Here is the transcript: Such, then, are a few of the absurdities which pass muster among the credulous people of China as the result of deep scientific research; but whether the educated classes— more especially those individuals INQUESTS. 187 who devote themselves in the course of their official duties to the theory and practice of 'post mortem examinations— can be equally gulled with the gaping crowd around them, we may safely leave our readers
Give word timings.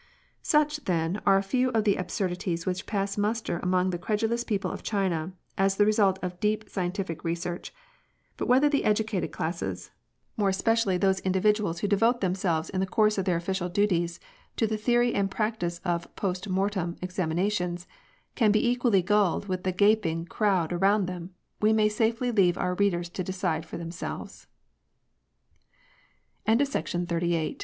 Such, 0.41 0.85
then, 0.85 1.21
are 1.27 1.37
a 1.37 1.43
few 1.43 1.69
of 1.73 1.83
the 1.83 1.95
absurdities 1.95 2.65
which 2.65 2.87
pass 2.87 3.19
muster 3.19 3.59
among 3.59 3.91
the 3.91 3.99
credulous 3.99 4.43
people 4.43 4.71
of 4.71 4.81
China 4.81 5.33
as 5.59 5.75
the 5.75 5.85
result 5.85 6.17
of 6.23 6.39
deep 6.39 6.67
scientific 6.67 7.23
research; 7.23 7.71
but 8.35 8.47
whether 8.47 8.67
the 8.67 8.83
educated 8.83 9.31
classes— 9.31 9.91
more 10.37 10.49
especially 10.49 10.97
those 10.97 11.19
individuals 11.19 11.83
INQUESTS. 11.83 12.01
187 12.01 12.09
who 12.09 12.13
devote 12.15 12.21
themselves 12.59 12.69
in 12.71 12.79
the 12.79 12.91
course 12.91 13.19
of 13.19 13.25
their 13.25 13.37
official 13.37 13.69
duties 13.69 14.19
to 14.55 14.65
the 14.65 14.75
theory 14.75 15.13
and 15.13 15.29
practice 15.29 15.79
of 15.85 16.07
'post 16.15 16.49
mortem 16.49 16.95
examinations— 17.03 17.85
can 18.35 18.51
be 18.51 18.67
equally 18.67 19.03
gulled 19.03 19.47
with 19.47 19.63
the 19.63 19.71
gaping 19.71 20.25
crowd 20.25 20.73
around 20.73 21.05
them, 21.05 21.35
we 21.61 21.71
may 21.71 21.87
safely 21.87 22.31
leave 22.31 22.57
our 22.57 22.73
readers 22.73 23.11